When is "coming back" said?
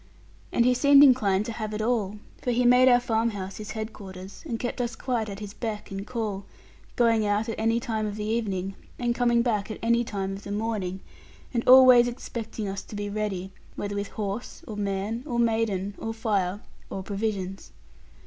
9.13-9.69